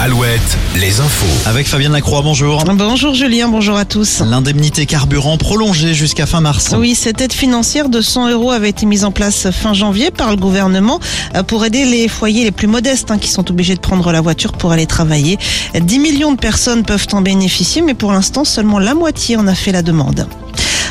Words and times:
Alouette, 0.00 0.56
les 0.76 1.00
infos. 1.00 1.26
Avec 1.48 1.66
Fabienne 1.66 1.92
Lacroix, 1.92 2.22
bonjour. 2.22 2.64
Bonjour 2.64 3.14
Julien, 3.14 3.48
bonjour 3.48 3.76
à 3.76 3.84
tous. 3.84 4.20
L'indemnité 4.20 4.86
carburant 4.86 5.36
prolongée 5.36 5.92
jusqu'à 5.92 6.24
fin 6.24 6.40
mars. 6.40 6.74
Oui, 6.78 6.94
cette 6.94 7.20
aide 7.20 7.32
financière 7.32 7.88
de 7.88 8.00
100 8.00 8.30
euros 8.30 8.52
avait 8.52 8.70
été 8.70 8.86
mise 8.86 9.04
en 9.04 9.10
place 9.10 9.50
fin 9.50 9.74
janvier 9.74 10.10
par 10.10 10.30
le 10.30 10.36
gouvernement 10.36 11.00
euh, 11.34 11.42
pour 11.42 11.64
aider 11.64 11.84
les 11.84 12.08
foyers 12.08 12.44
les 12.44 12.52
plus 12.52 12.68
modestes 12.68 13.10
hein, 13.10 13.18
qui 13.18 13.28
sont 13.28 13.50
obligés 13.50 13.74
de 13.74 13.80
prendre 13.80 14.12
la 14.12 14.20
voiture 14.20 14.52
pour 14.52 14.72
aller 14.72 14.86
travailler. 14.86 15.36
10 15.74 15.98
millions 15.98 16.32
de 16.32 16.38
personnes 16.38 16.84
peuvent 16.84 17.08
en 17.12 17.20
bénéficier, 17.20 17.82
mais 17.82 17.94
pour 17.94 18.12
l'instant, 18.12 18.44
seulement 18.44 18.78
la 18.78 18.94
moitié 18.94 19.36
en 19.36 19.46
a 19.48 19.54
fait 19.54 19.72
la 19.72 19.82
demande. 19.82 20.26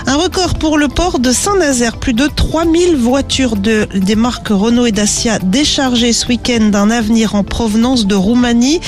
Un 0.09 0.15
record 0.15 0.53
pour 0.53 0.77
le 0.77 0.87
port 0.87 1.19
de 1.19 1.33
Saint-Nazaire. 1.33 1.97
Plus 1.97 2.13
de 2.13 2.27
3000 2.33 2.95
voitures 2.95 3.57
de, 3.57 3.89
des 3.93 4.15
marques 4.15 4.47
Renault 4.47 4.85
et 4.85 4.93
Dacia 4.93 5.37
déchargées 5.39 6.13
ce 6.13 6.27
week-end 6.27 6.69
d'un 6.71 6.89
avenir 6.89 7.35
en 7.35 7.43
provenance 7.43 8.07
de 8.07 8.15
Roumanie. 8.15 8.79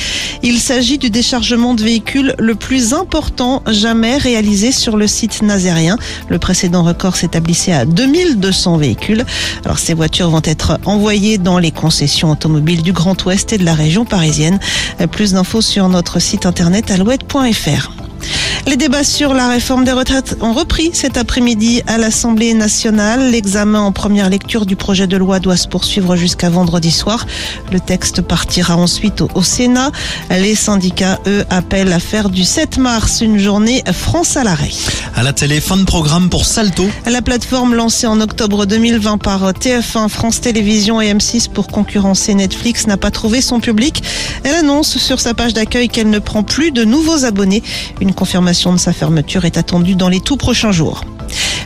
Il 0.44 0.60
s'agit 0.60 0.98
du 0.98 1.10
déchargement 1.10 1.74
de 1.74 1.84
véhicules 1.84 2.36
le 2.40 2.56
plus 2.56 2.94
important 2.94 3.62
jamais 3.68 4.16
réalisé 4.16 4.72
sur 4.72 4.96
le 4.96 5.08
site 5.08 5.42
nazérien. 5.42 5.98
Le 6.30 6.40
précédent 6.40 6.84
record 6.84 7.18
s'établissait 7.18 7.74
à 7.74 7.84
2200 7.84 8.78
véhicules. 8.78 9.26
Alors 9.66 9.78
ces 9.78 9.94
voitures 9.94 10.30
vont 10.30 10.42
être 10.46 10.80
envoyées 10.86 11.38
dans 11.38 11.60
les 11.60 11.72
concessions 11.72 12.32
automobiles 12.32 12.82
du 12.82 12.94
Grand 12.94 13.26
Ouest 13.26 13.52
et 13.52 13.58
de 13.58 13.66
la 13.66 13.74
région 13.74 14.06
parisienne. 14.06 14.58
Plus 15.12 15.34
d'infos 15.34 15.62
sur 15.62 15.90
notre 15.90 16.20
site 16.20 16.46
internet 16.46 16.92
alouette.fr. 16.92 18.09
Les 18.68 18.76
débats 18.76 19.04
sur 19.04 19.34
la 19.34 19.50
réforme 19.50 19.84
des 19.84 19.92
retraites 19.92 20.38
ont 20.42 20.54
repris 20.54 20.92
cet 20.94 21.18
après-midi 21.18 21.82
à 21.88 21.98
l'Assemblée 21.98 22.54
nationale. 22.54 23.32
L'examen 23.32 23.80
en 23.80 23.92
première 23.92 24.30
lecture 24.30 24.66
du 24.66 24.76
projet 24.76 25.08
de 25.08 25.18
loi 25.18 25.40
doit 25.40 25.58
se 25.58 25.68
poursuivre 25.68 26.16
jusqu'à 26.16 26.50
vendredi 26.50 26.92
soir. 26.92 27.26
Le 27.72 27.80
texte 27.80 28.22
partira 28.22 28.76
ensuite 28.76 29.22
au 29.22 29.42
Sénat. 29.42 29.92
Les 30.30 30.56
syndicats, 30.56 31.20
eux, 31.26 31.46
appellent 31.50 31.94
à 31.94 32.00
faire 32.00 32.30
du 32.30 32.44
7 32.44 32.78
mars 32.78 33.22
une 33.22 33.40
journée 33.40 33.84
France 33.92 34.38
à 34.38 34.44
l'arrêt. 34.44 34.72
À 35.16 35.24
la 35.24 35.34
télé, 35.34 35.62
fin 35.62 35.78
de 35.78 35.86
programme 35.86 36.30
pour 36.30 36.46
Salto. 36.46 36.86
La 37.08 37.22
plateforme 37.22 37.74
lancée 37.74 38.08
en 38.08 38.22
octobre 38.22 38.66
2020 38.66 39.18
par 39.18 39.52
TF1, 39.52 40.10
France 40.10 40.42
Télévisions 40.42 41.02
et 41.02 41.12
M6 41.14 41.50
pour 41.50 41.68
concurrencer 41.68 42.36
Netflix 42.36 42.88
n'a 42.88 42.98
pas 42.98 43.12
trouvé 43.12 43.42
son 43.42 43.60
public. 43.60 44.04
Elle 44.44 44.56
annonce 44.56 44.98
sur 44.98 45.20
sa 45.20 45.34
page 45.34 45.54
d'accueil 45.54 45.88
qu'elle 45.90 46.10
ne 46.10 46.20
prend 46.20 46.44
plus 46.44 46.72
de 46.72 46.84
nouveaux 46.84 47.26
abonnés. 47.26 47.64
Une 48.00 48.14
confirmation 48.14 48.49
de 48.50 48.78
sa 48.80 48.94
fermeture 48.94 49.46
est 49.46 49.58
attendue 49.58 49.96
dans 49.96 50.10
les 50.10 50.22
tout 50.22 50.36
prochains 50.36 50.72
jours. 50.72 51.04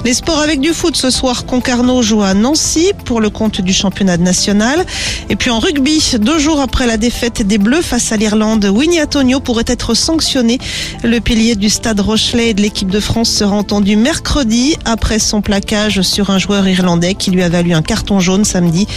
Les 0.05 0.13
sports 0.13 0.41
avec 0.41 0.59
du 0.59 0.73
foot 0.73 0.97
ce 0.97 1.09
soir, 1.09 1.45
Concarneau 1.45 2.01
joue 2.01 2.23
à 2.23 2.33
Nancy 2.33 2.91
pour 3.05 3.21
le 3.21 3.29
compte 3.29 3.61
du 3.61 3.71
championnat 3.71 4.17
national. 4.17 4.85
Et 5.29 5.37
puis 5.37 5.49
en 5.49 5.59
rugby, 5.59 6.03
deux 6.19 6.39
jours 6.39 6.59
après 6.59 6.87
la 6.87 6.97
défaite 6.97 7.47
des 7.47 7.57
Bleus 7.57 7.81
face 7.81 8.11
à 8.11 8.17
l'Irlande, 8.17 8.65
Winnie 8.65 9.01
Antonio 9.01 9.39
pourrait 9.39 9.63
être 9.65 9.93
sanctionné. 9.93 10.59
Le 11.03 11.21
pilier 11.21 11.55
du 11.55 11.69
stade 11.69 12.01
Rochelet 12.01 12.49
et 12.49 12.53
de 12.53 12.61
l'équipe 12.61 12.89
de 12.89 12.99
France 12.99 13.29
sera 13.29 13.55
entendu 13.55 13.95
mercredi 13.95 14.75
après 14.83 15.19
son 15.19 15.41
plaquage 15.41 16.01
sur 16.01 16.31
un 16.31 16.37
joueur 16.37 16.67
irlandais 16.67 17.15
qui 17.15 17.31
lui 17.31 17.41
a 17.41 17.47
valu 17.47 17.73
un 17.73 17.81
carton 17.81 18.19
jaune 18.19 18.43
samedi. 18.43 18.87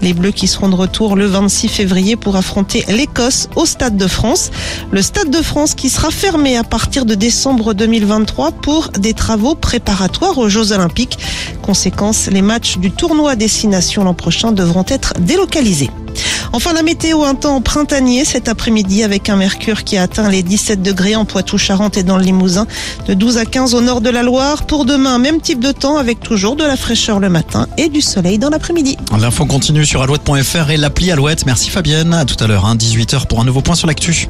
Les 0.00 0.12
Bleus 0.12 0.30
qui 0.30 0.46
seront 0.46 0.68
de 0.68 0.76
retour 0.76 1.16
le 1.16 1.26
26 1.26 1.66
février 1.66 2.14
pour 2.14 2.36
affronter 2.36 2.84
l'Écosse 2.86 3.48
au 3.56 3.66
Stade 3.66 3.96
de 3.96 4.06
France. 4.06 4.52
Le 4.92 5.02
Stade 5.02 5.30
de 5.30 5.42
France 5.42 5.74
qui 5.74 5.88
sera 5.88 6.12
fermé 6.12 6.56
à 6.56 6.62
partir 6.62 7.04
de 7.04 7.16
décembre 7.16 7.74
2023 7.74 8.52
pour 8.52 8.90
des 8.90 9.12
travaux 9.12 9.56
préparatoires 9.56 10.38
Jeux 10.52 10.72
Olympiques. 10.72 11.18
Conséquence, 11.62 12.28
les 12.30 12.42
matchs 12.42 12.76
du 12.76 12.90
tournoi 12.90 13.36
Destination 13.36 14.04
l'an 14.04 14.14
prochain 14.14 14.52
devront 14.52 14.84
être 14.86 15.14
délocalisés. 15.18 15.90
Enfin, 16.52 16.74
la 16.74 16.82
météo, 16.82 17.24
un 17.24 17.34
temps 17.34 17.62
printanier 17.62 18.26
cet 18.26 18.48
après-midi 18.48 19.02
avec 19.02 19.30
un 19.30 19.36
mercure 19.36 19.84
qui 19.84 19.96
a 19.96 20.02
atteint 20.02 20.28
les 20.28 20.42
17 20.42 20.82
degrés 20.82 21.16
en 21.16 21.24
Poitou-Charentes 21.24 21.96
et 21.96 22.02
dans 22.02 22.18
le 22.18 22.22
Limousin, 22.22 22.66
de 23.06 23.14
12 23.14 23.38
à 23.38 23.46
15 23.46 23.74
au 23.74 23.80
nord 23.80 24.02
de 24.02 24.10
la 24.10 24.22
Loire. 24.22 24.64
Pour 24.66 24.84
demain, 24.84 25.18
même 25.18 25.40
type 25.40 25.60
de 25.60 25.72
temps 25.72 25.96
avec 25.96 26.20
toujours 26.20 26.54
de 26.54 26.64
la 26.64 26.76
fraîcheur 26.76 27.18
le 27.18 27.30
matin 27.30 27.66
et 27.78 27.88
du 27.88 28.02
soleil 28.02 28.38
dans 28.38 28.50
l'après-midi. 28.50 28.98
L'info 29.18 29.46
continue 29.46 29.86
sur 29.86 30.02
alouette.fr 30.02 30.70
et 30.70 30.76
l'appli 30.76 31.10
Alouette. 31.10 31.46
Merci 31.46 31.70
Fabienne. 31.70 32.12
À 32.12 32.26
tout 32.26 32.42
à 32.44 32.46
l'heure, 32.46 32.66
hein, 32.66 32.76
18h 32.76 33.26
pour 33.26 33.40
un 33.40 33.44
nouveau 33.44 33.62
point 33.62 33.74
sur 33.74 33.86
l'actu. 33.86 34.28